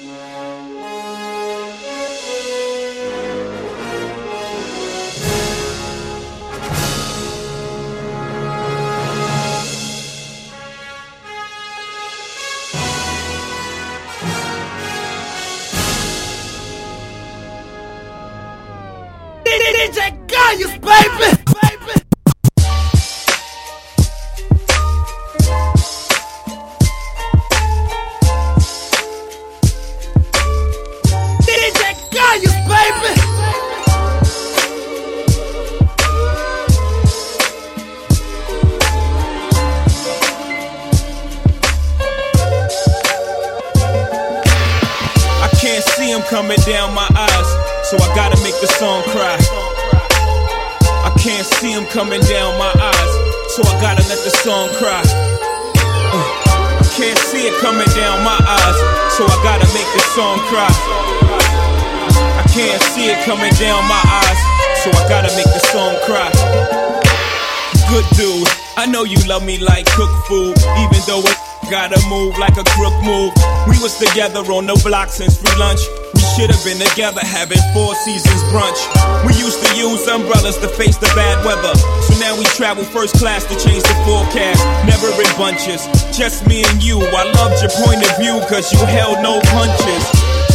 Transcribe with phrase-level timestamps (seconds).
[0.00, 0.49] DJ
[74.00, 75.84] together on the block since free lunch.
[76.16, 78.80] We should have been together having four seasons brunch.
[79.28, 81.76] We used to use umbrellas to face the bad weather.
[82.08, 84.64] So now we travel first class to change the forecast.
[84.88, 85.84] Never in bunches,
[86.16, 86.96] just me and you.
[87.12, 90.04] I loved your point of view cause you held no punches.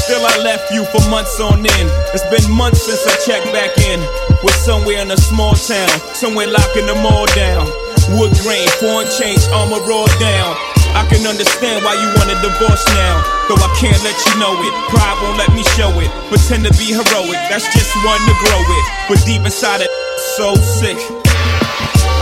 [0.01, 1.89] Still, I left you for months on end.
[2.17, 4.01] It's been months since I checked back in.
[4.41, 7.69] We're somewhere in a small town, somewhere locking them all down.
[8.17, 10.74] Wood grain, foreign change, Armor All down.
[10.95, 13.19] I can understand why you want a divorce now.
[13.51, 14.73] Though I can't let you know it.
[14.87, 16.07] Pride won't let me show it.
[16.31, 18.85] Pretend to be heroic, that's just one to grow it.
[19.11, 19.91] But deep inside it,
[20.39, 20.95] so sick.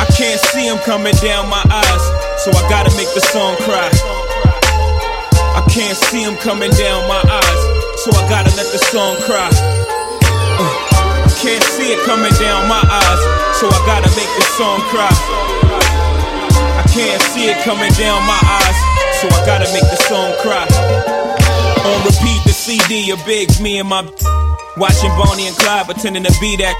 [0.01, 2.03] I can't see him coming down my eyes,
[2.41, 3.93] so I gotta make the song cry.
[5.53, 7.61] I can't see him coming down my eyes,
[8.01, 9.53] so I gotta let the song cry.
[10.57, 10.65] Uh,
[11.23, 13.21] I can't see it coming down my eyes,
[13.61, 15.92] so I gotta make the song cry.
[16.93, 18.77] Can't see it coming down my eyes,
[19.17, 20.61] so I gotta make the song cry.
[21.89, 24.05] On repeat, the CD of Biggs, me and my
[24.77, 26.77] watching Bonnie and Clyde pretending to be that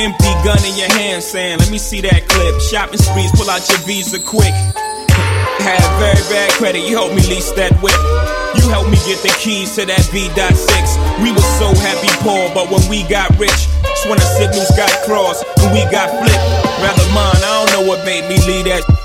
[0.00, 3.68] empty gun in your hand, saying, "Let me see that clip." Shopping sprees, pull out
[3.68, 4.48] your Visa quick.
[5.60, 8.00] Had very bad credit, you helped me lease that whip.
[8.56, 10.96] You helped me get the keys to that V.6.
[11.20, 14.88] We were so happy poor, but when we got rich, that's when the signals got
[15.04, 16.48] crossed and we got flipped.
[16.80, 19.03] Rather mine, I don't know what made me leave that.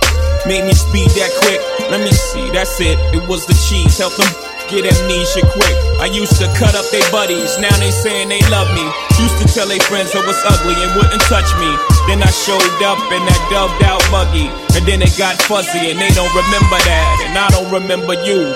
[0.50, 1.62] Made me speed that quick.
[1.94, 2.98] Let me see, that's it.
[3.14, 4.26] It was the cheese, helped them
[4.66, 5.78] get amnesia quick.
[6.02, 8.82] I used to cut up their buddies, now they saying they love me.
[9.22, 11.70] Used to tell their friends I was ugly and wouldn't touch me.
[12.10, 16.02] Then I showed up in that dubbed out buggy, and then it got fuzzy and
[16.02, 18.50] they don't remember that, and I don't remember you.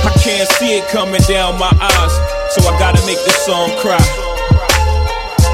[0.00, 2.14] I can't see it coming down my eyes,
[2.56, 4.00] so I gotta make this song cry.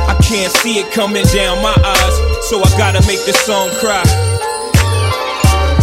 [0.07, 4.07] I can't see it coming down my eyes, so I gotta make this song cry.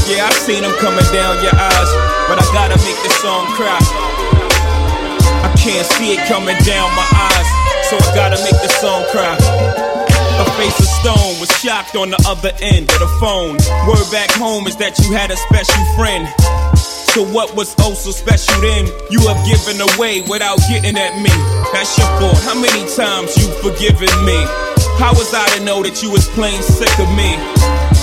[0.08, 1.92] Yeah, I seen them coming down your eyes,
[2.32, 3.84] but I gotta make this song cry.
[5.44, 7.48] I can't see it coming down my eyes,
[7.92, 9.36] so I gotta make this song cry.
[10.40, 13.60] A face of stone was shocked on the other end of the phone.
[13.84, 16.32] Word back home is that you had a special friend.
[17.12, 18.88] So what was oh so special then?
[19.12, 21.34] You have given away without getting at me.
[21.76, 22.40] That's your fault.
[22.48, 24.63] How many times you've forgiven me?
[25.00, 27.36] How was I to know that you was plain sick of me?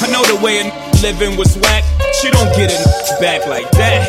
[0.02, 0.68] I know the way a
[1.00, 1.84] living was whack.
[2.20, 2.82] She don't get it
[3.20, 4.04] back like that.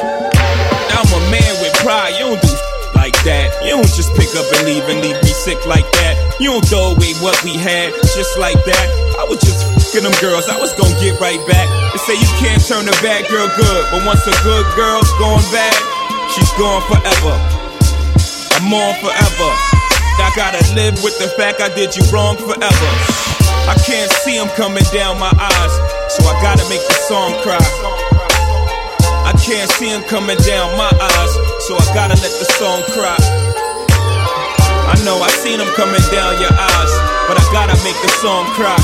[0.91, 2.17] I'm a man with pride.
[2.19, 2.53] You don't do
[2.95, 3.49] like that.
[3.63, 6.13] You don't just pick up and leave and leave me sick like that.
[6.39, 8.85] You don't throw away what we had just like that.
[9.17, 10.49] I was just fucking them girls.
[10.49, 11.67] I was gonna get right back.
[11.93, 15.43] They say you can't turn a bad girl good, but once a good girl's gone
[15.53, 15.77] bad,
[16.33, 17.35] she's gone forever.
[18.59, 19.70] I'm on forever.
[20.19, 22.89] I gotta live with the fact I did you wrong forever.
[23.69, 25.73] I can't see him coming down my eyes,
[26.11, 27.61] so I gotta make the song cry.
[29.23, 31.33] I can't see him coming down my eyes,
[31.67, 33.15] so I gotta let the song cry.
[34.91, 36.93] I know I seen him coming down your eyes,
[37.27, 38.75] but I gotta make the song cry.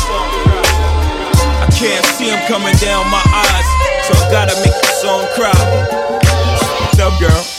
[1.60, 3.68] I can't see him coming down my eyes,
[4.08, 5.58] so I gotta make the song cry.
[6.86, 7.57] What's up, girl?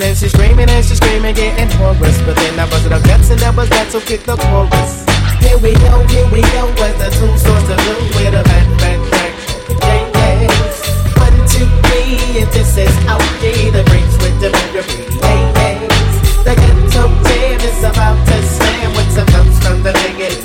[0.00, 2.20] Screaming and she's screaming and she's screaming, getting hoarse.
[2.24, 5.04] But then I busted up guts and that was that, so kick the chorus.
[5.44, 8.66] Here we go, here we go, as the two swords of blue with a back,
[8.80, 9.32] back, back.
[10.40, 10.80] Yes.
[11.20, 13.44] One, two, three, if this is OG,
[13.76, 16.16] the breaks with the bigger pretty yes.
[16.44, 20.36] The ghetto jam is about to slam with some notes from the bigot.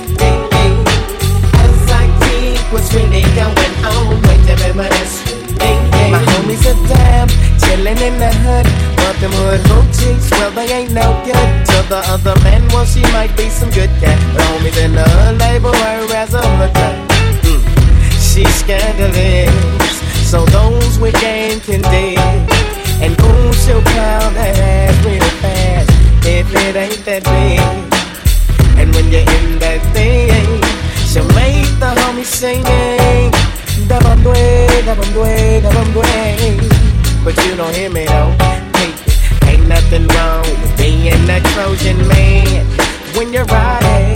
[1.63, 5.23] As I keep what's really going on, wait to reminisce.
[6.11, 8.34] My homies are down, chillin' in the
[9.25, 11.49] them hood hoochies, well, they ain't no good.
[11.69, 14.19] To the other man, well, she might be some good cat.
[14.33, 16.93] But homies in the her as a hooker.
[17.49, 17.61] Mm.
[18.21, 19.97] She's scandalous,
[20.29, 22.19] so those with game can dig.
[23.01, 25.89] And ooh, she'll pound that ass real fast
[26.25, 27.59] if it ain't that big.
[28.77, 30.61] And when you're in that thing,
[31.09, 33.31] she'll make the homies singing.
[33.89, 36.59] Dabam dway, dabam dway, dabam dway.
[37.23, 38.64] But you don't hear me though.
[39.85, 42.65] Nothing wrong with being a Trojan man
[43.15, 44.15] when you're riding.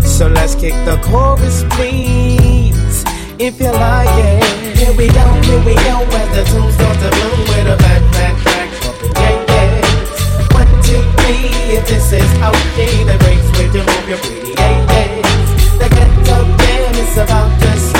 [0.00, 3.04] So let's kick the chorus, please,
[3.40, 4.78] if you like it.
[4.78, 8.02] Here we go, here we go, as the tunes start to bloom with a back,
[8.12, 8.70] back, back,
[9.18, 10.54] gang gangs.
[10.54, 12.78] One, two, three, if this is OG,
[13.10, 15.50] the breaks with you move your pretty gang gangs.
[15.80, 17.99] The ghetto jam is about to slam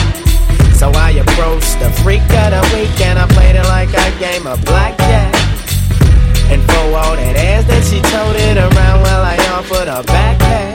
[0.81, 4.47] So I approached the freak of the week and I played it like a game
[4.47, 5.29] of blackjack.
[6.49, 10.73] And for all that ass that she toted around, well, I offered a backpack.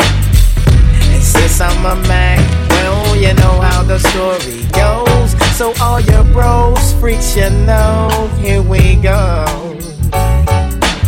[1.10, 2.38] And since I'm a Mac,
[2.70, 5.34] well, you know how the story goes.
[5.58, 9.42] So all your bros, freaks, you know, here we go.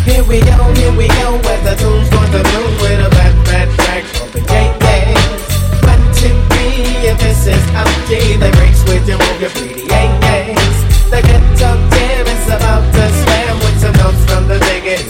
[0.02, 3.34] Here we go, here we go, as the tunes start to bloom with a back,
[3.46, 5.42] back, back, bumping gang gangs.
[5.86, 8.77] One, two, three, if this is OG, the breaks with
[9.08, 10.78] you, move your pretty gang gangs.
[11.08, 15.00] The ghetto jam is about to slam with some notes from the bigot.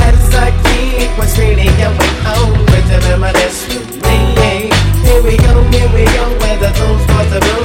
[0.00, 4.18] As I keep on with the reminisce with me.
[5.04, 7.59] Here we go, here we go, where the tunes start to bloom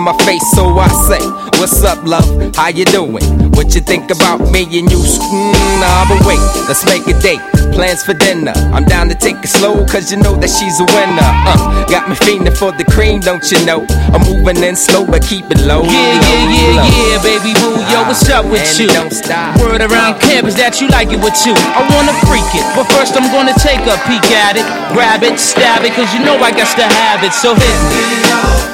[0.00, 1.20] in my face, so I say,
[1.60, 2.24] What's up, love?
[2.56, 3.20] How you doing?
[3.52, 4.96] What you think about me and you?
[4.96, 7.40] Mm, nah, but wait, let's make a date.
[7.76, 8.52] Plans for dinner.
[8.72, 11.30] I'm down to take it slow, cause you know that she's a winner.
[11.44, 13.84] Uh, got me fiending for the cream, don't you know?
[14.16, 15.84] I'm moving in slow, but keep it low.
[15.84, 16.88] Yeah, yeah, yeah, low.
[16.88, 18.88] yeah, baby boo, yo, what's up with And you?
[18.88, 19.60] don't stop.
[19.60, 21.52] Word around campus that you like it with you.
[21.52, 24.64] I wanna freak it, but first I'm gonna take a peek at it,
[24.96, 27.36] grab it, stab it, cause you know I got to have it.
[27.36, 28.69] So hit me.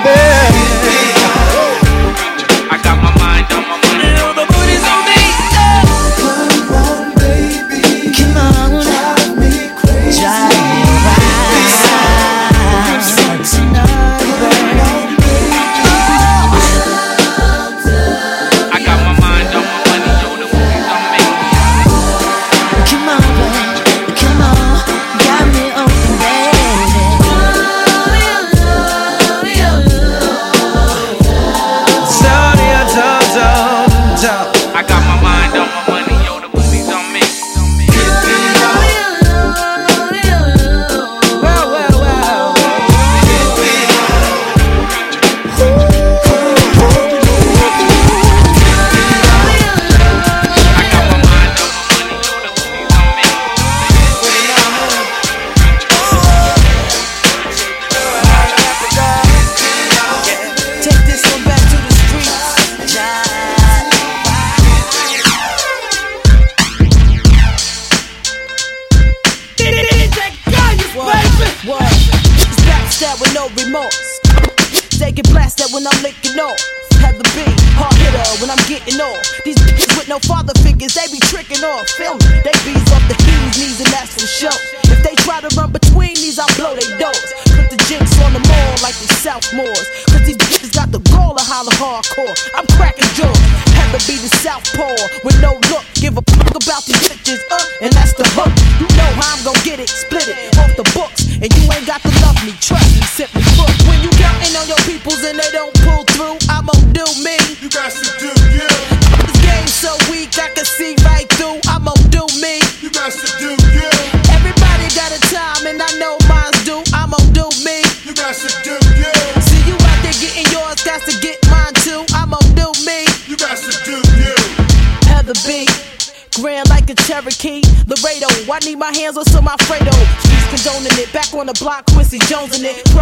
[0.00, 0.47] I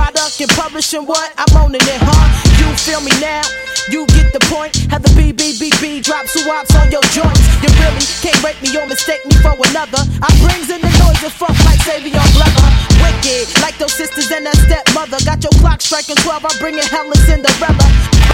[0.07, 1.35] Product and publishing what?
[1.35, 2.31] I'm owning it, huh?
[2.62, 3.42] You feel me now?
[3.90, 4.71] You get the point.
[4.95, 7.42] Have the BBBB B, B, drop swaps on your joints.
[7.59, 9.99] You really can't break me or mistake me for another.
[10.23, 12.71] I brings in the noise and funk like Savion Glover.
[13.03, 15.19] Wicked, like those sisters and that stepmother.
[15.27, 17.87] Got your clock striking 12, I'm bringing hell and Cinderella.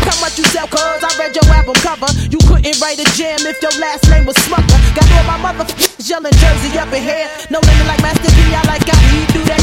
[0.04, 2.12] How much you sell, cuz I read your album cover.
[2.28, 4.76] You couldn't write a jam if your last name was Smucker.
[4.92, 7.32] Got all my motherfuckers yelling Jersey up in here.
[7.48, 9.62] No living like Master P, I like how he do that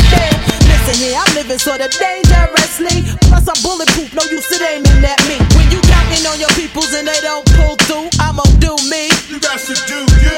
[0.85, 0.89] thing.
[0.89, 3.03] Listen here, I'm living sorta dangerously.
[3.27, 5.37] Plus I'm bulletproof, no use it aiming at me.
[5.55, 9.09] When you counting on your peoples and they don't pull through, I'ma do me.
[9.29, 10.37] You got to do you.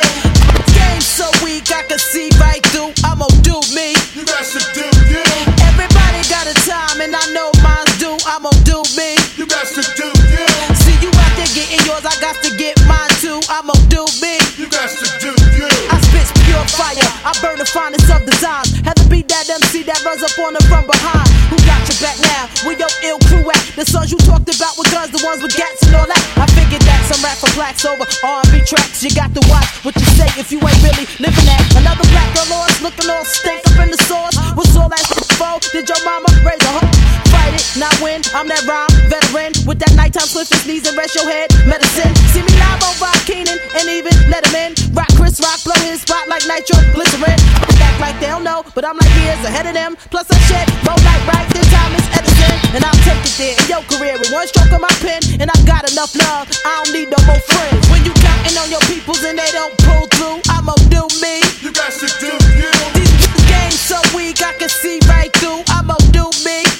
[0.73, 2.93] Game so weak, I can see right through.
[3.05, 3.95] I'ma do me.
[4.15, 5.23] You got to do you.
[5.71, 8.17] Everybody got a time and I know mine's due.
[8.27, 9.15] I'ma do me.
[9.37, 10.47] You got to do you.
[10.83, 13.39] See you out there getting yours, I got to get mine too.
[13.49, 14.35] I'ma do me.
[14.59, 15.69] You got to do you.
[15.89, 18.83] I spit pure fire, I burn the finest of designs.
[18.83, 19.70] Had to be that MC
[20.05, 21.27] runs up on the from behind.
[21.53, 22.49] Who got your back now?
[22.65, 23.61] Where your ill crew at?
[23.77, 26.21] The songs you talked about with guns, the ones with gats and all that.
[26.37, 29.03] I figured that some rap for blacks over R&B tracks.
[29.03, 31.63] You got to watch what you say if you ain't really living that.
[31.77, 34.37] Another black girl lost, looking all stink up in the sauce.
[34.57, 35.05] What's all that
[35.37, 35.59] for?
[35.71, 37.30] Did your mama raise a hoe?
[37.51, 38.21] Fight it, not win.
[38.31, 41.51] I'm that rhyme veteran with that nighttime swift and sneeze and rest your head.
[41.67, 42.11] Medicine.
[42.31, 44.71] See me live on Rock Keenan and even let him in.
[44.95, 47.35] Rock Chris Rock, blow his spot like nitro glycerin.
[47.83, 49.99] Act like they don't know, but I'm like years ahead of them.
[50.07, 52.55] Plus I shit, more like right than Thomas Edison.
[52.71, 55.19] And I'll take it there in your career with one stroke of my pen.
[55.43, 57.83] And I got enough love, I don't need no more friends.
[57.91, 61.43] When you counting on your peoples and they don't pull through, I'ma do me.
[61.59, 62.71] You got to do you.
[62.95, 65.67] These these games so weak, I can see right through.
[65.67, 66.70] I'ma do me.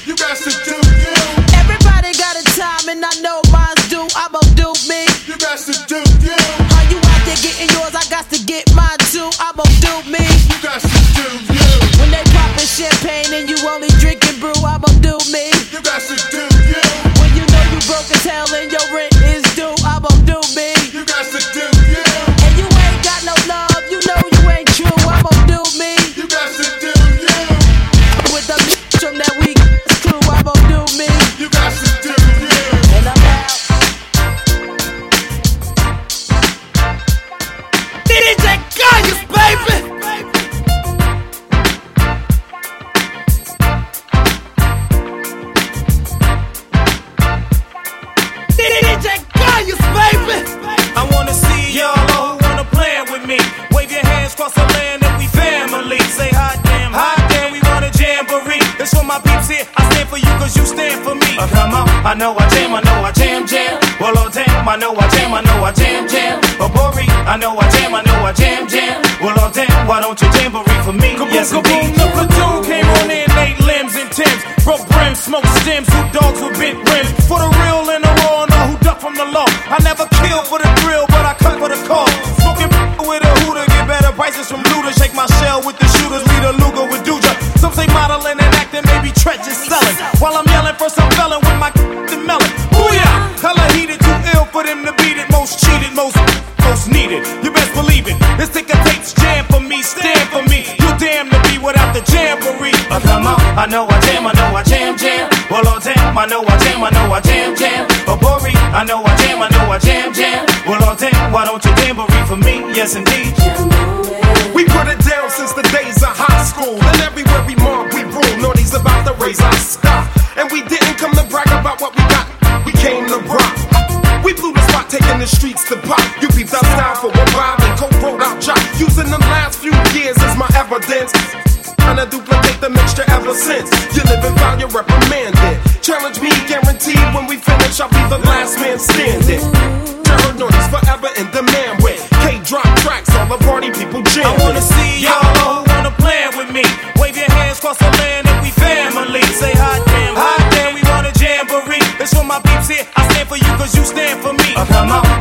[9.40, 10.24] I'ma do me.
[10.50, 11.70] You got to do you.
[12.00, 15.52] When they poppin' champagne and you only drinking brew, I'ma do me.
[15.72, 16.84] You got to do you.
[17.22, 19.11] When you know you broke as hell and your rent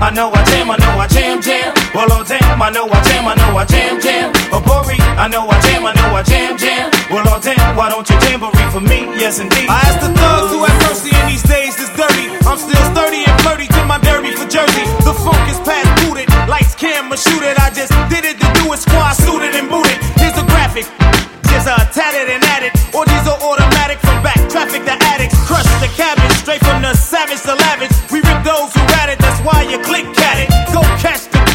[0.00, 1.76] I know I jam, I know I jam, jam.
[1.92, 4.32] Well, oh damn, I know I jam, I know I jam, jam.
[4.48, 6.88] Oh, Bori, I know I jam, I know I jam, jam.
[7.12, 9.04] Well, oh damn, why don't you jamboree for me?
[9.20, 9.68] Yes, indeed.
[9.68, 12.32] I asked the thugs who have mercy in these days is dirty.
[12.48, 14.88] I'm still sturdy and flirty to my derby for Jersey.
[15.04, 17.60] The funk is past booted, lights, camera, shoot it.
[17.60, 20.00] I just did it to do it, squad suited and booted.
[20.16, 20.88] Here's a graphic.
[21.52, 22.72] Here's a tatted and added.
[22.96, 23.39] Or these are
[29.70, 30.48] your click at it.
[30.74, 31.46] Go catch them.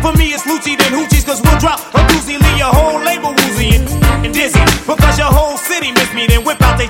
[0.00, 3.34] For me, it's Lucci than Hoochies, cause we'll drop a doozy, leave your whole label
[3.34, 3.74] woozy
[4.22, 4.60] and dizzy.
[4.86, 6.88] Because your whole city miss me, then whip out they.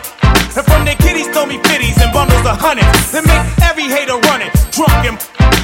[0.55, 2.85] And from their kitties, throw me fitties and bundles of honey.
[3.16, 5.16] And make every hater run it, drunk him.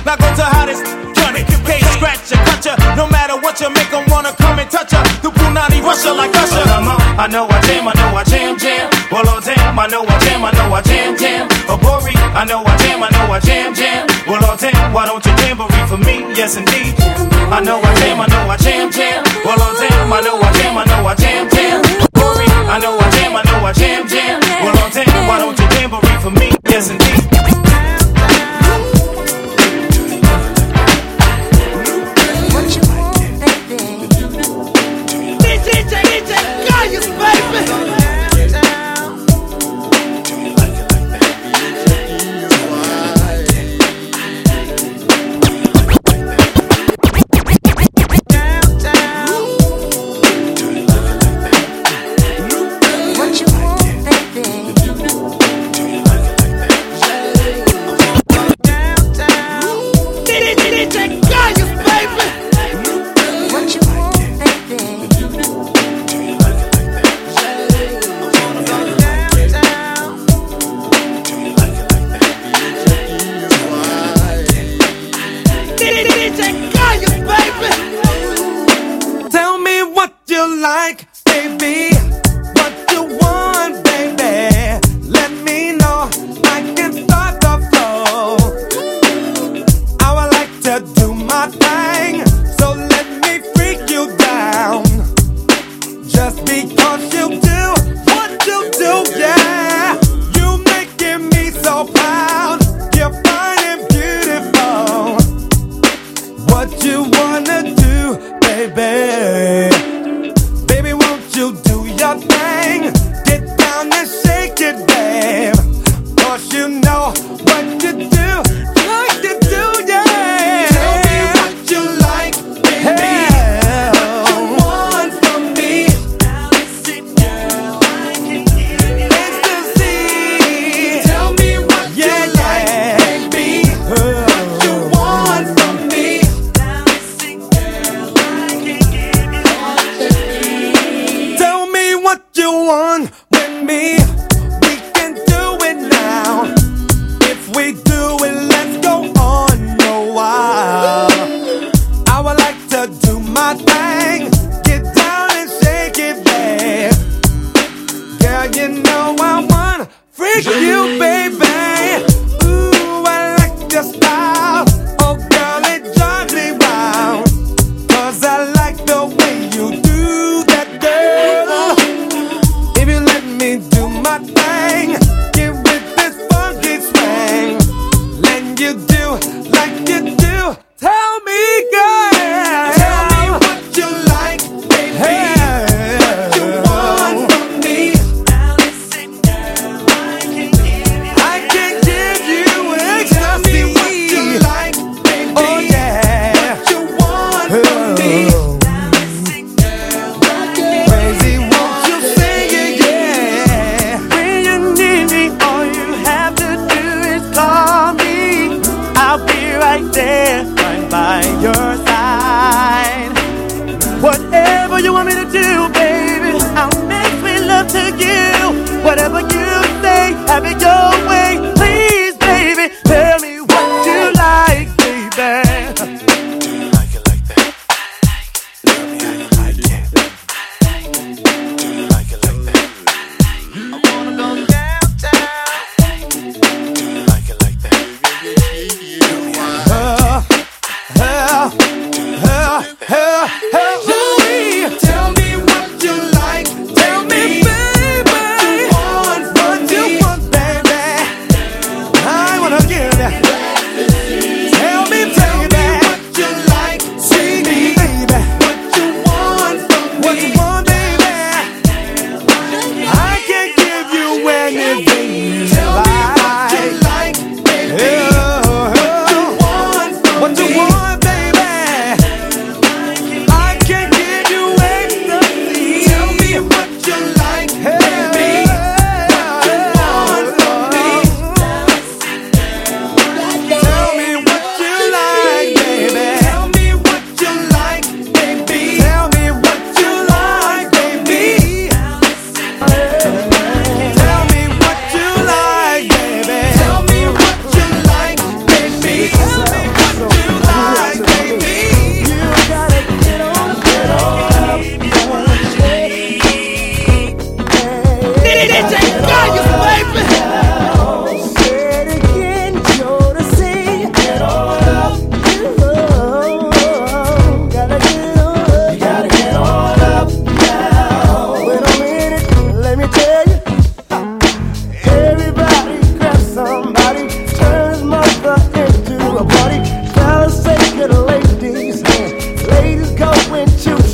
[0.06, 1.46] Now go to hottest, gun it.
[1.66, 2.74] Pay, scratch ya, cut ya.
[2.94, 5.02] No matter what you make them wanna come and touch ya.
[5.22, 6.64] The Punani Russia like Usher.
[6.64, 8.99] I know I jam, I know I jam, jam
[9.90, 11.48] know I jam, I know I jam, jam.
[11.66, 14.06] Obori, I know I jam, I know I jam, jam.
[14.26, 16.22] Well, all damn, why don't you jamboree for me?
[16.38, 16.94] Yes, indeed.
[17.50, 19.24] I know I jam, I know I jam, jam.
[19.44, 21.82] Well, all damn, I know I jam, I know I jam, jam.
[22.06, 24.49] Obori, I know I jam, I know I jam, jam.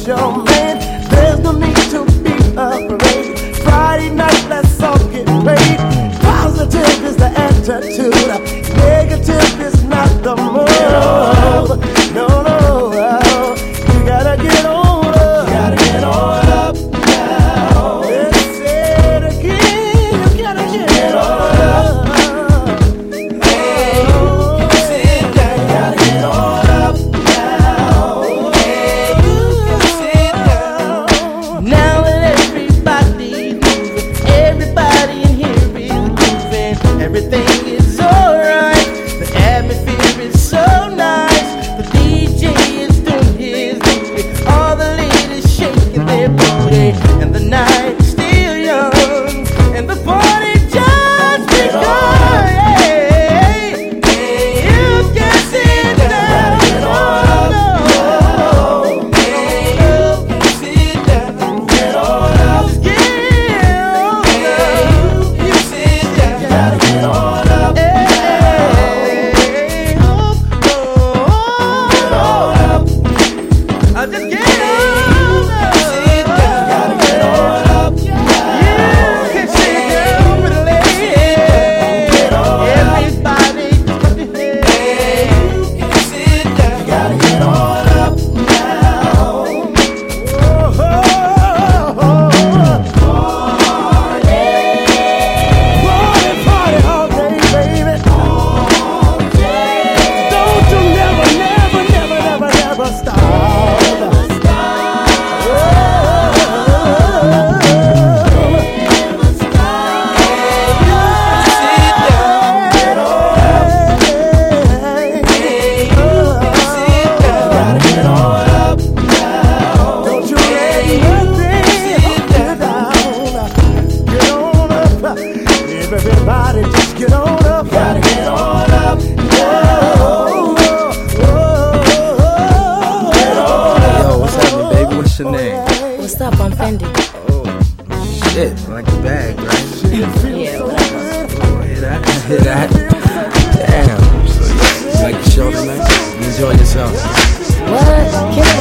[0.06, 0.78] Your man.
[1.10, 3.56] There's no need to be afraid.
[3.56, 5.78] Friday night, let's all get paid.
[6.20, 8.25] Positive is the attitude.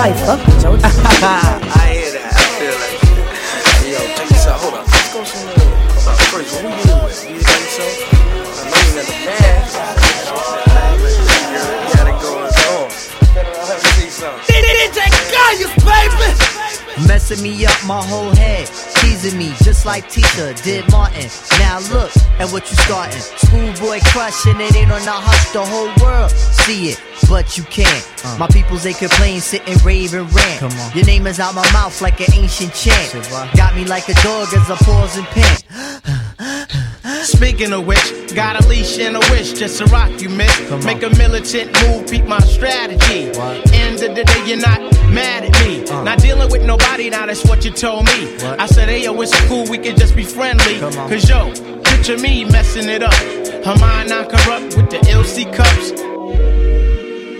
[0.05, 0.77] Can't nobody fuck with Joe.
[0.77, 0.77] I
[1.97, 2.29] hear that.
[2.29, 3.01] I feel like.
[3.89, 4.61] Yo, check this out.
[4.61, 4.85] Hold on.
[4.85, 5.57] Let's go somewhere.
[5.57, 6.21] Hold on.
[6.29, 7.25] First, who you with?
[7.25, 8.05] You by yourself?
[8.53, 9.65] I know you got the bag.
[11.49, 12.85] You got it going on.
[13.33, 14.45] Let me see something.
[17.07, 18.67] Messing me up my whole head,
[19.01, 21.29] teasing me just like Tisha did Martin.
[21.59, 23.19] Now look at what you starting.
[23.19, 28.39] Schoolboy crushing it ain't on the hush, the whole world see it, but you can't.
[28.39, 30.59] My peoples they complain, sit and rave and rant.
[30.59, 30.91] Come on.
[30.95, 33.13] Your name is out my mouth like an ancient chant.
[33.55, 35.63] Got me like a dog as I pause and pant.
[37.25, 40.85] Speaking of which, got a leash and a wish just to rock you, miss.
[40.85, 43.29] Make a militant move, beat my strategy.
[43.37, 43.71] What?
[43.73, 44.79] End of the day, you're not
[45.11, 45.87] mad at me.
[45.87, 46.03] Uh.
[46.03, 48.33] Not dealing with nobody, now that's what you told me.
[48.35, 48.59] What?
[48.59, 50.79] I said, hey, yo, it's cool, we can just be friendly.
[50.79, 51.51] Cause yo,
[51.83, 53.13] picture me messing it up.
[53.65, 56.14] Her mind not corrupt with the LC cups.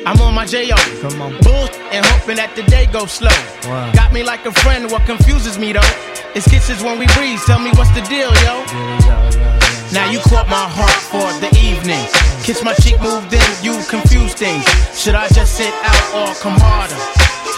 [0.05, 0.77] I'm on my J.O.
[1.01, 1.31] Come on.
[1.41, 3.33] Bull and hoping that the day goes slow.
[3.65, 3.91] Wow.
[3.93, 5.91] Got me like a friend, what confuses me though.
[6.35, 8.61] It's kisses when we breathe, tell me what's the deal, yo.
[8.69, 9.65] Yeah.
[9.93, 12.05] Now you caught my heart for the evening.
[12.43, 14.65] Kiss my cheek, moved in, you confuse things.
[14.93, 17.01] Should I just sit out or come harder?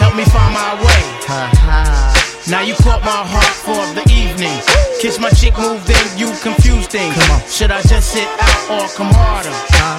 [0.00, 1.02] Help me find my way.
[1.28, 2.17] Ha ha.
[2.50, 4.58] Now you caught my heart for the evening.
[5.02, 7.14] Kiss my cheek, moved in, you confuse things.
[7.14, 7.40] Come on.
[7.46, 9.52] Should I just sit out or come harder?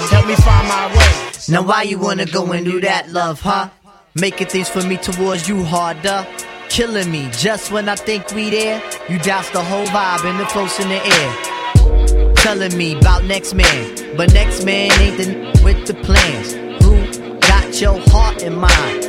[0.09, 1.31] Help me find my way.
[1.49, 3.69] Now why you wanna go and do that, love, huh?
[4.15, 6.25] Making things for me towards you harder.
[6.69, 8.81] Killing me just when I think we there.
[9.09, 12.33] You douse the whole vibe and the floats in the air.
[12.35, 16.53] Telling me about next man, but next man ain't the with the plans.
[16.83, 19.08] Who got your heart in mind?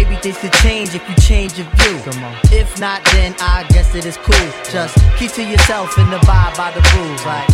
[0.00, 2.00] Maybe things could change if you change your view.
[2.10, 2.34] Come on.
[2.44, 4.50] If not, then I guess it is cool.
[4.72, 7.26] Just keep to yourself and abide by the rules.
[7.26, 7.46] Like,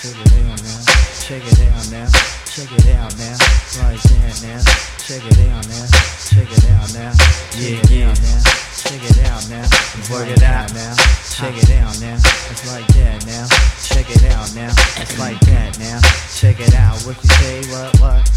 [0.00, 0.80] Check it down now.
[1.20, 2.08] Check it down now.
[2.46, 3.63] Check it out now.
[3.74, 4.62] Like that now.
[5.02, 5.86] Check it out now.
[6.30, 7.10] Check it out now.
[7.58, 8.14] Yeah, yeah.
[8.14, 8.40] Now.
[8.78, 9.66] Check it out now.
[10.14, 10.94] Work it out now.
[11.34, 12.14] Check it out now.
[12.14, 13.46] It's like that now.
[13.82, 14.70] Check it out now.
[15.02, 15.98] It's like that now.
[16.38, 17.02] Check it out.
[17.02, 17.66] What you say?
[17.72, 18.00] What?
[18.00, 18.30] What?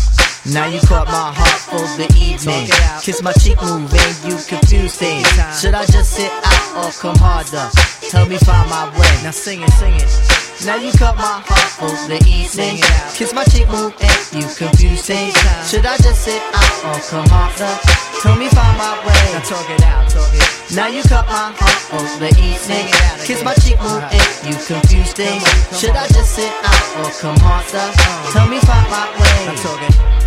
[0.53, 2.69] Now you caught my heart for the evening.
[3.03, 5.27] Kiss my cheek moving, you confuse things.
[5.59, 7.69] Should I just sit out or come harder?
[8.11, 9.23] Help me find my way.
[9.23, 10.46] Now sing it, sing it.
[10.65, 12.81] Now you cut my heart for the evening.
[13.13, 15.37] Kiss my cheek move and you confuse things.
[15.69, 17.69] Should I just sit out or come harder?
[18.25, 19.21] Tell me find my way.
[19.37, 20.49] Now talk it out, talk it.
[20.73, 22.89] Now you cut my heart for the evening.
[23.21, 25.45] Kiss my cheek move and you confuse things.
[25.77, 27.87] Should I just sit out or come harder?
[28.33, 29.37] Tell me find my way.
[29.45, 30.26] Now talk it.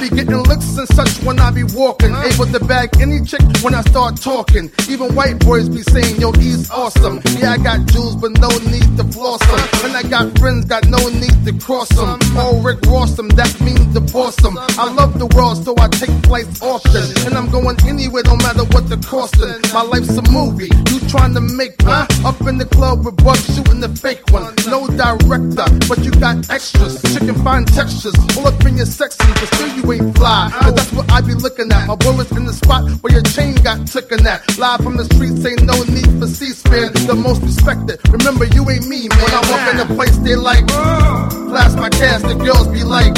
[0.00, 2.14] be getting looks and such when I be walking.
[2.14, 4.70] Able to bag any chick when I start talking.
[4.88, 7.20] Even white boys be saying, yo, he's awesome.
[7.38, 9.84] Yeah, I got jewels, but no need to floss them.
[9.84, 12.18] And I got friends, got no need to cross them.
[12.36, 14.56] All Rick Ross that means the boss them.
[14.58, 17.02] I love the world, so I take flights often.
[17.26, 19.58] And I'm going anywhere, no matter what the costing.
[19.72, 22.06] My life's a movie, you trying to make one.
[22.24, 24.54] Up in the club with bugs shooting the fake one.
[24.66, 27.02] No director, but you got extras.
[27.14, 30.50] Chicken fine textures, all up in your section, but still you ain't fly.
[30.60, 31.86] Cause that's what I be looking at.
[31.86, 34.42] My bullets in the spot where your chain got taken at.
[34.58, 36.92] Live from the streets, ain't no need for C-SPAN.
[37.06, 38.00] The most respected.
[38.10, 39.18] Remember, you ain't me, man.
[39.18, 42.24] When I walk in the place, they like, blast my cast.
[42.24, 43.14] the girls be like,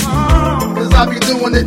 [0.77, 1.67] cause I be doing it.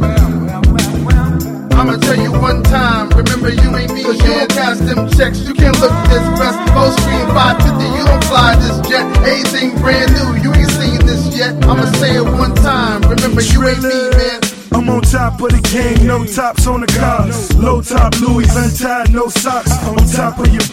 [1.73, 5.41] I'ma tell you one time, remember you ain't me, cause you don't them checks.
[5.41, 6.57] You can't look this best.
[6.71, 9.03] Full screen 550, you don't fly this jet.
[9.25, 11.55] Anything brand new, you ain't seen this yet.
[11.65, 14.42] I'ma say it one time, remember you ain't me, man.
[14.73, 17.27] I'm on top of the game, no tops on the car.
[17.61, 19.71] Low top Louis, untied, no socks.
[19.87, 20.63] On top of your.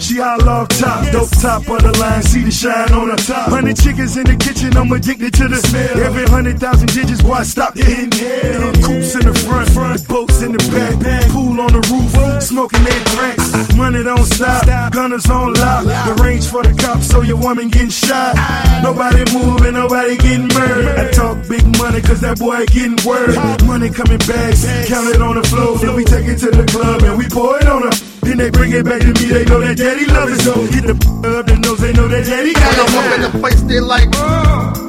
[0.00, 3.50] She all off top, dope top of the line, see the shine on her top.
[3.50, 6.00] Hundred chickens in the kitchen, I'm addicted to the smell.
[6.00, 8.72] Every hundred thousand digits, why stop the inhale?
[8.80, 13.04] Coops in the front, the boats in the back, pool on the roof, smoking their
[13.12, 13.76] drinks.
[13.76, 15.84] Money don't stop, gunners on lock.
[15.84, 18.34] The range for the cops, so your woman getting shot.
[18.82, 20.96] Nobody moving, nobody getting murdered.
[20.96, 23.36] I talk big money, cause that boy getting word.
[23.66, 25.78] Money coming bags, count it on the floor.
[25.78, 27.94] Then we take it to the club and we pour it on her.
[28.22, 30.40] Then they bring it back to me, they know that daddy love it.
[30.42, 30.94] So get the
[31.38, 33.80] up the nose, they know that daddy got When I walk in the place, they
[33.80, 34.10] like,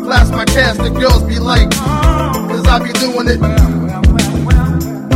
[0.03, 3.41] blast my cash, the girls be like, cause I be doing it.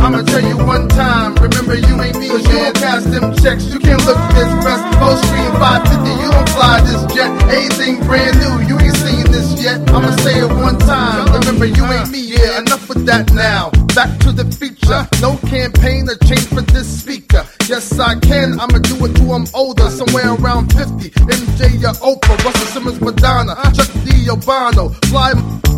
[0.02, 3.66] I'ma tell you one time, remember you ain't me, cause you don't cash them checks.
[3.66, 4.82] You can't look this best.
[4.98, 7.30] Full screen 550, you don't fly this jet.
[7.50, 8.94] Anything brand new, you ain't
[9.36, 9.78] this yet.
[9.90, 13.70] I'ma say it one time, remember you ain't me, yeah, enough with that now.
[13.94, 17.44] Back to the feature, no campaign or change for this speaker.
[17.68, 21.10] Yes, I can, I'ma do it till I'm older, somewhere around 50.
[21.10, 24.26] MJ or uh, Oprah, Russell Simmons, Madonna, Chuck D.
[24.30, 25.32] Obano, fly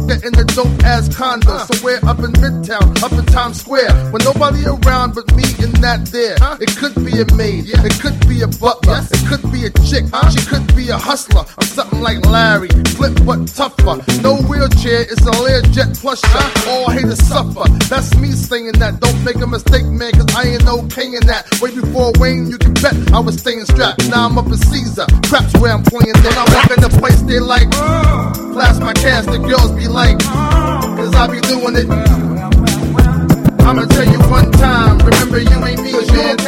[0.09, 1.65] in the dope ass condo, uh.
[1.69, 6.07] somewhere up in Midtown, up in Times Square, with nobody around but me and that
[6.09, 6.37] there.
[6.61, 10.09] It could be a maid, it could be a butler, it could be a chick,
[10.33, 11.45] she could be a hustler.
[11.59, 14.01] I'm something like Larry, flip but tougher.
[14.25, 16.45] No wheelchair, it's a Learjet plusher.
[16.69, 17.69] All haters suffer.
[17.93, 19.01] That's me saying that.
[19.01, 21.45] Don't make a mistake, man, cause I ain't okay in that.
[21.61, 24.09] Way before Wayne, you can bet I was staying strapped.
[24.09, 26.15] Now I'm up in Caesar, craps where I'm playing.
[26.23, 27.71] Then I walk in the place, they like,
[28.53, 31.89] flash my cash, the girls be like, cause I be doing it.
[33.63, 36.39] I'ma tell you one time, remember you ain't me, cause you don't.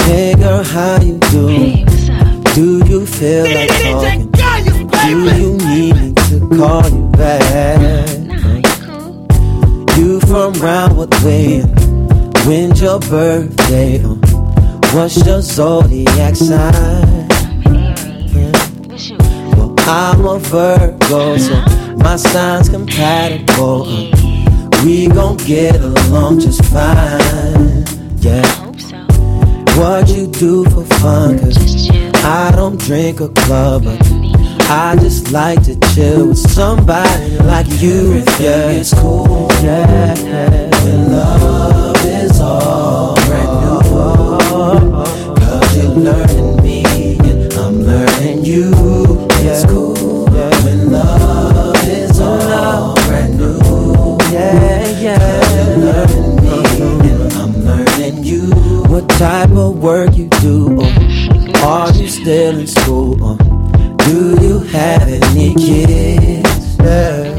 [0.00, 1.86] Hey girl, how you doing?
[2.54, 4.30] Do you feel like talking?
[4.90, 8.08] Do you need me to call you back?
[9.96, 11.62] You from Roundwood Way?
[12.46, 13.98] When's your birthday?
[14.92, 17.28] What's your zodiac sign?
[19.56, 21.54] Well, I'm a Virgo, so
[21.96, 23.84] my signs compatible.
[24.84, 27.84] We gon' get along just fine.
[28.18, 28.59] Yeah.
[29.80, 31.38] What you do for fun?
[31.38, 31.88] Cause
[32.22, 33.98] I don't drink a club, but
[34.68, 38.22] I just like to chill with somebody like you.
[38.38, 39.48] Yeah, it's cool.
[39.62, 40.14] Yeah,
[40.84, 41.89] when love
[59.60, 60.80] of work you do?
[60.80, 63.22] Or are you still in school?
[63.22, 63.36] Or
[64.06, 66.76] do you have any kids?
[66.78, 67.36] Yeah.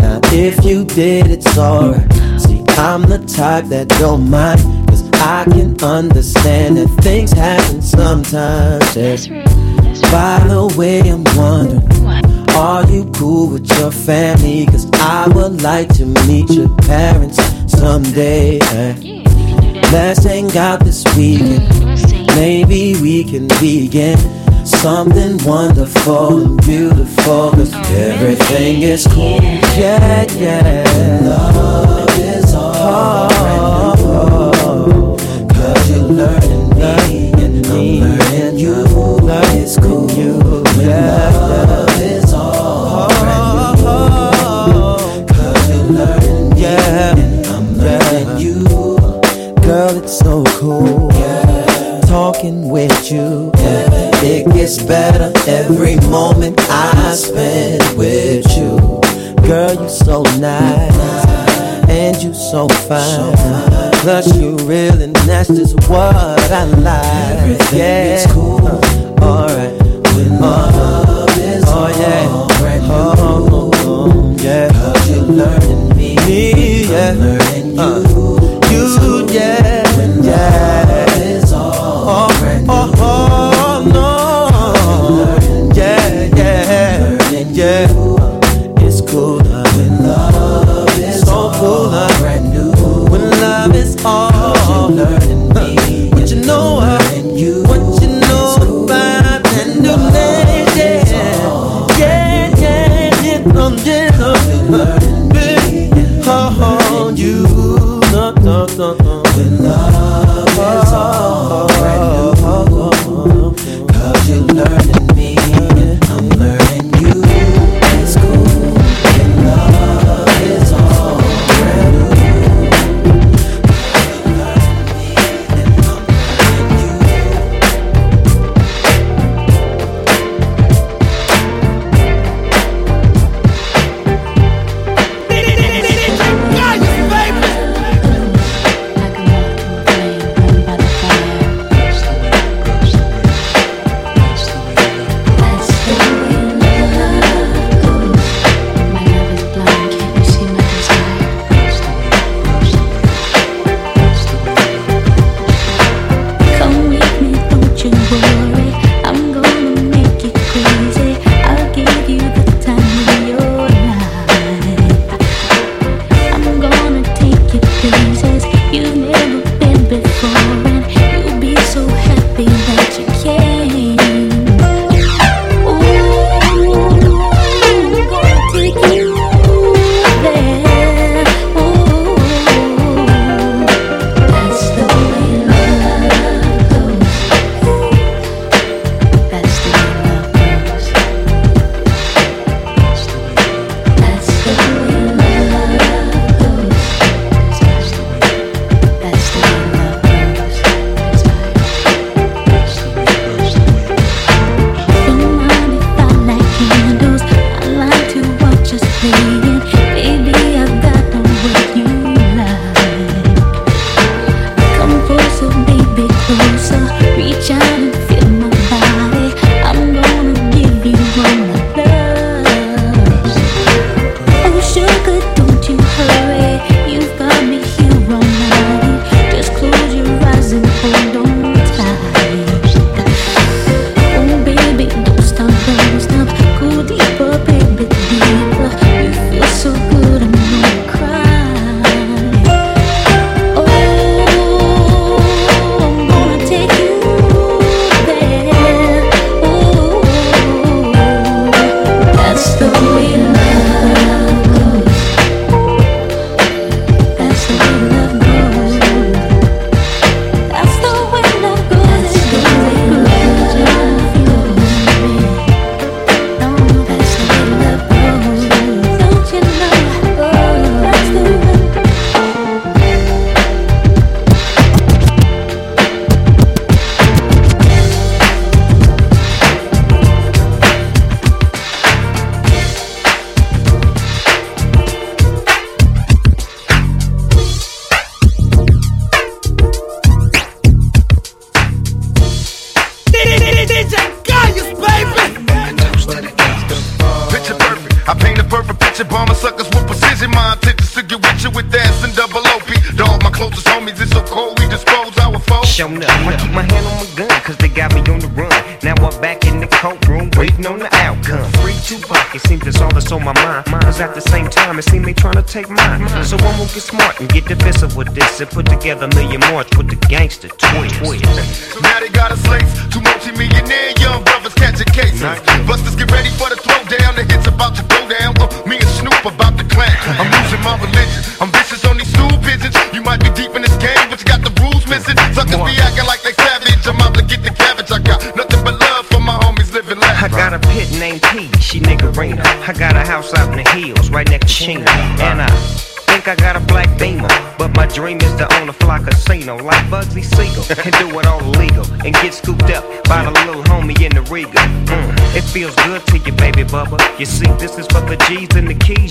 [0.00, 2.12] Now, if you did, it's alright.
[2.40, 4.60] See, I'm the type that don't mind.
[4.88, 8.96] Cause I can understand that things happen sometimes.
[8.96, 9.16] Yeah.
[10.10, 11.90] By the way, I'm wondering.
[12.56, 14.66] Are you cool with your family?
[14.66, 17.36] Cause I would like to meet your parents
[17.66, 18.58] someday.
[18.60, 18.94] eh?
[19.94, 21.68] Let's hang out this weekend.
[22.34, 24.18] Maybe we can begin
[24.66, 27.52] something wonderful and beautiful.
[27.52, 29.40] Cause everything is cool.
[29.78, 31.20] Yeah, yeah.
[31.22, 33.28] Love is all.
[35.54, 38.74] Cause you're learning me and I'm learning you.
[38.74, 40.10] Love is cool.
[40.82, 41.23] Yeah,
[54.74, 59.00] gets better every moment I spend with you.
[59.46, 61.26] Girl, you so nice.
[61.88, 63.36] And you so fine.
[64.02, 67.38] Plus you real and that's just what I like.
[67.38, 68.14] Everything yeah.
[68.14, 68.66] is cool.
[69.22, 69.80] Alright.
[70.14, 72.44] When love is oh, yeah.
[72.86, 74.68] Oh, oh, yeah.
[74.70, 76.16] Cause you're learning me.
[76.26, 77.10] Me, yeah.
[77.10, 77.80] I'm learning you.
[77.80, 78.13] Uh,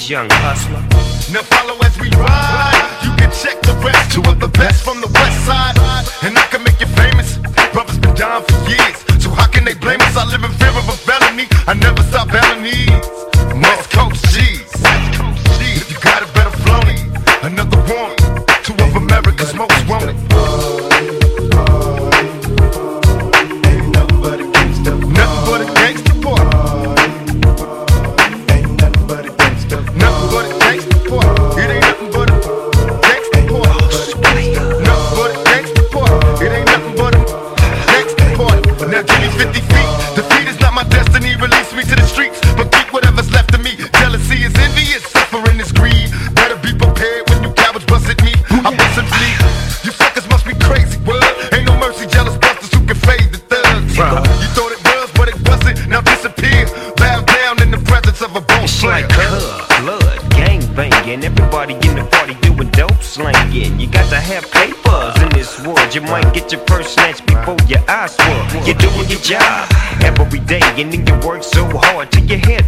[0.10, 0.93] young hustler.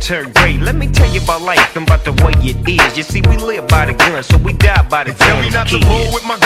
[0.06, 0.58] turn gray.
[0.60, 2.96] Let me tell you about life and about the way it is.
[2.96, 5.28] You see, we live by the gun, so we die by the gun.
[5.28, 6.38] Tell me not to roll with my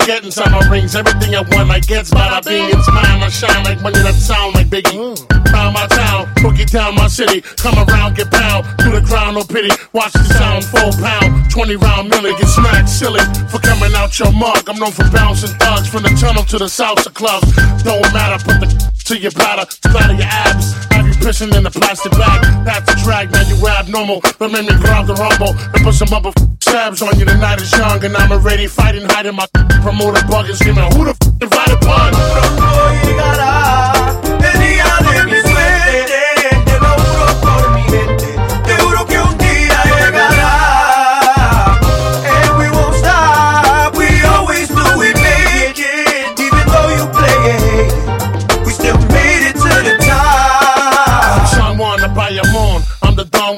[0.00, 0.94] forgetting some of my rings.
[0.96, 2.06] Everything I want, I get.
[2.06, 3.22] Bada bing, it's mine.
[3.22, 4.96] I shine like money that sound like Biggie.
[4.96, 5.50] Mm.
[5.50, 7.40] Found my town, boogie down my city.
[7.40, 8.66] Come around, get pound.
[8.78, 9.70] Do the crown, no pity.
[9.92, 11.50] Watch the sound, full pound.
[11.50, 13.20] 20 round million, get smacked silly.
[13.50, 15.88] For coming out your mug, I'm known for bouncing thugs.
[15.88, 17.50] From the tunnel to the salsa clubs.
[17.82, 20.89] Don't matter, put the to your bladder, splatter your abs
[21.20, 22.40] pissing in a plastic bag.
[22.66, 24.20] Pass to track, now you abnormal.
[24.38, 27.24] But make me grab the rumble and put some other tabs on you.
[27.24, 29.46] The night is young and I'm already fighting, hiding my
[29.82, 32.12] promoter bug and screaming, Who the f*** invited pun?
[32.14, 33.59] Who the f*** you got out?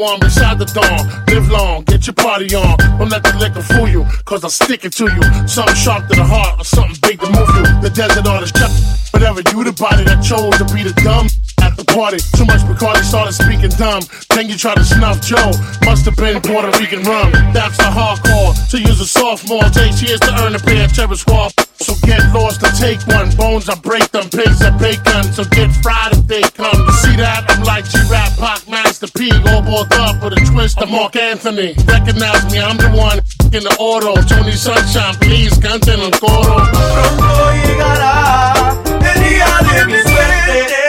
[0.03, 1.07] One beside the dawn.
[1.31, 2.77] Live long, get your party on.
[2.99, 5.23] Don't let the liquor fool you, cause I'll stick it to you.
[5.47, 7.65] Something sharp to the heart or something big to move you.
[7.81, 8.73] The desert shut.
[9.15, 11.29] Whatever you the body that chose to be the dumb
[11.63, 12.19] at the party.
[12.35, 14.03] Too much Bacardi started speaking dumb.
[14.35, 15.55] Then you try to snuff Joe.
[15.87, 17.31] Must have been Puerto Rican rum.
[17.55, 18.53] That's the hardcore.
[18.71, 21.55] To use a sophomore, takes years to earn a pair of terror squad.
[21.79, 23.31] So get lost and take one.
[23.37, 24.29] Bones, I break them.
[24.31, 25.25] Pigs, I bacon.
[25.33, 26.79] So get fried if they come.
[26.87, 27.47] You see that?
[27.49, 29.31] I'm like G-Rap, Pac, Master P.
[29.51, 31.75] All balled up with a twist of Marc Anthony.
[31.87, 33.19] Recognize me, I'm the one
[33.53, 34.15] in the auto.
[34.23, 36.57] Tony Sunshine, please, canten el coro.
[36.71, 38.53] Pronto llegará
[38.87, 40.82] el día de mi suerte,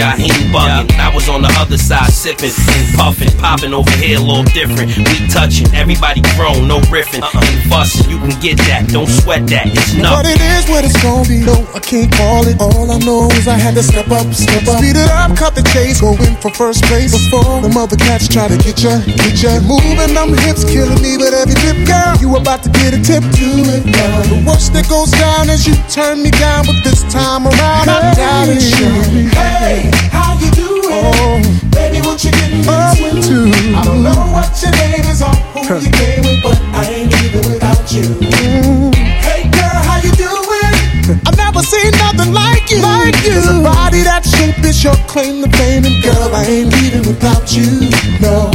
[0.00, 0.90] that she had Jaheim bugging.
[0.98, 4.96] I was on the other side sipping and puffing, popping over here a little different.
[4.96, 7.40] We touching, everybody grown, no riffing uh-uh.
[7.40, 8.10] and fussing.
[8.10, 10.36] You can get that, don't sweat that, it's But nothing.
[10.36, 11.44] it is what it's gonna be.
[11.44, 12.60] No, I can't call it.
[12.60, 14.78] All I know is I had to step up, step up.
[14.78, 17.12] Speed it up, cut the chase, go in for first place.
[17.12, 19.60] Before the mother cats try to get ya, get ya.
[19.60, 22.16] Moving them hips, killing me with every tip, girl.
[22.20, 24.29] You about to get a tip to it, girl.
[24.90, 28.10] The worst that goes down as you turn me down, but this time around I
[28.10, 28.58] doubt it.
[29.30, 30.90] Hey, how you doing?
[30.90, 31.38] Oh,
[31.70, 33.46] Baby, what you getting up into?
[33.46, 33.76] to?
[33.78, 37.12] I don't know what your name is or who you came with, but I ain't
[37.22, 38.02] leaving without you.
[38.02, 38.94] Mm.
[38.94, 41.22] Hey girl, how you doing?
[41.22, 42.82] I've never seen nothing like you.
[42.82, 43.38] Like you.
[43.38, 47.06] There's a body that shape is your claim to fame, and girl, I ain't leaving
[47.06, 47.90] without you.
[48.18, 48.50] No.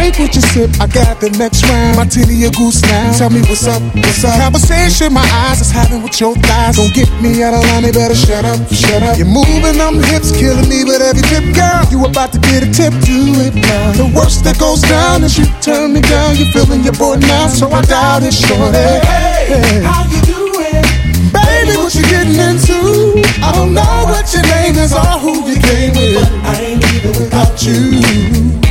[0.00, 0.70] Drink, what you sip?
[0.80, 1.96] I got the next round.
[1.96, 3.12] My titty a goose now.
[3.16, 4.36] Tell me what's up, what's up?
[4.40, 6.76] Conversation my eyes is having with your thighs.
[6.76, 9.18] Don't get me out of line, they better shut up, shut up.
[9.18, 11.84] You're moving them hips, killing me with every tip, girl.
[11.92, 13.92] You about to get a tip, do it now.
[14.00, 16.36] The worst that goes down is you turn me down.
[16.36, 18.80] You're feeling your boy now, so I doubt it, shorty.
[19.04, 20.84] Hey, How you doing?
[21.30, 23.20] Baby, what you getting into?
[23.44, 26.16] I don't know what your name is or who you came with.
[26.16, 28.69] but I ain't leaving without you.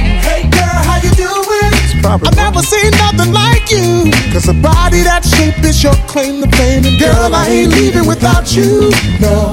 [2.05, 4.11] I've never seen nothing like you.
[4.33, 6.85] Cause a body that shape is your claim to fame.
[6.85, 8.89] And girl, I ain't leaving without you.
[9.19, 9.51] No.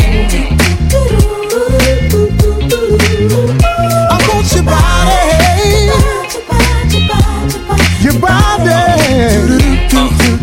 [4.09, 5.23] I want your body.
[8.03, 8.73] Your body.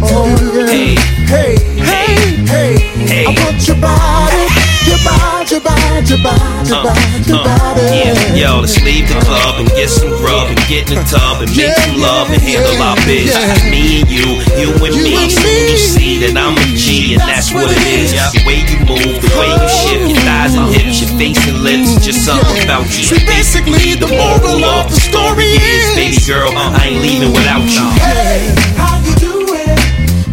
[0.05, 0.67] Oh, yeah.
[0.67, 0.95] Hey,
[1.25, 2.73] Hey, hey, hey.
[3.07, 3.25] hey.
[3.25, 4.43] I want your body.
[4.85, 7.85] Your body, your body, your body, your body, your body.
[7.93, 11.45] Yeah, yo, let's leave the club and get some grub and get in the tub
[11.45, 13.61] and make some love and handle our business.
[13.69, 15.13] Me and you, you and me.
[15.29, 18.17] Soon you see that I'm a G and that's what it is.
[18.33, 21.61] The way you move, the way you shift your thighs and hips, your face and
[21.61, 23.05] lips, just something about you.
[23.13, 27.85] So basically, the moral of the story is, baby girl, I ain't leaving without you.
[28.01, 29.77] Hey, how you doing?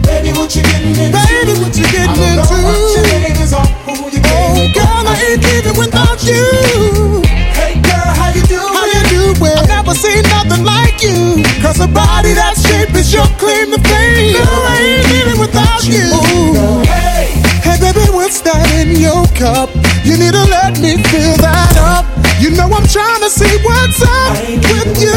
[0.01, 1.13] Baby, what you getting into?
[1.13, 3.20] Baby, what you getting I don't into?
[5.21, 7.21] ain't living without you.
[7.53, 8.73] Hey girl, how you doing?
[8.73, 9.57] How you doing?
[9.59, 11.45] I've never seen nothing like you.
[11.61, 14.37] Cause a body that shape is your claim to fame.
[14.37, 16.09] Girl, I ain't living without you.
[16.89, 19.69] Hey, hey baby, what's that in your cup?
[20.05, 22.09] You need to let me fill that up.
[22.41, 24.33] You know I'm trying to see what's up
[24.73, 25.10] with you.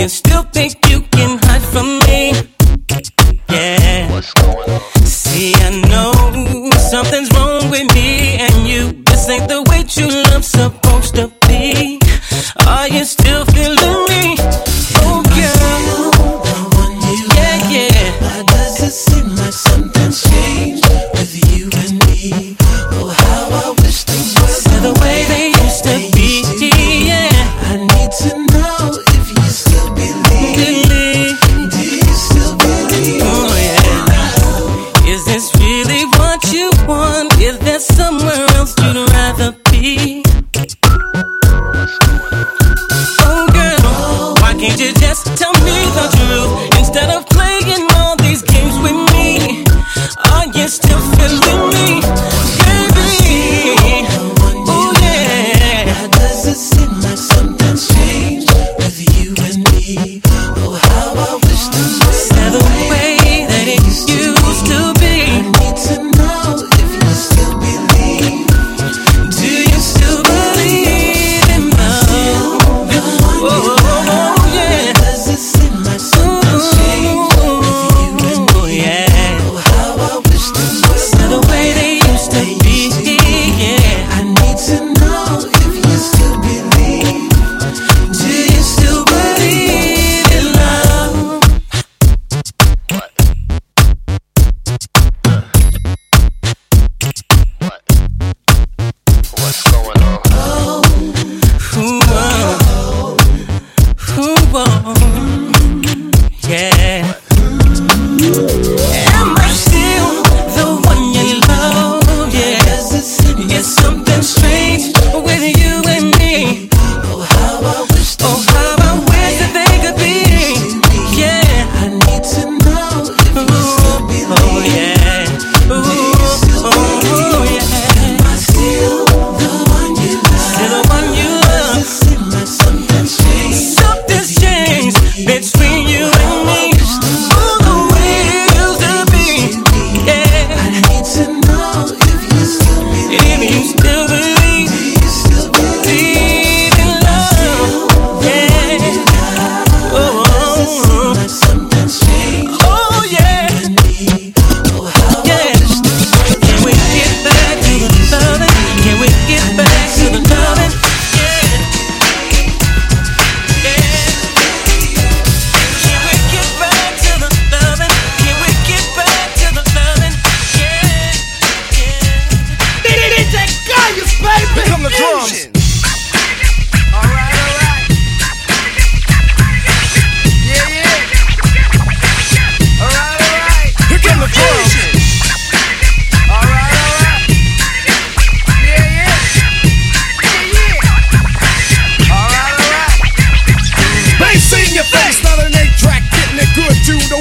[0.00, 0.89] and still think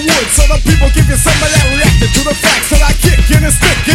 [0.04, 0.28] wood.
[0.32, 3.44] So the people give you something that reacted to the facts that I kick in
[3.44, 3.89] and stick